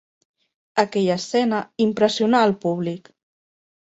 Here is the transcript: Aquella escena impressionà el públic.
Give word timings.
Aquella 0.83 1.17
escena 1.21 1.59
impressionà 1.85 2.41
el 2.49 2.57
públic. 2.65 3.13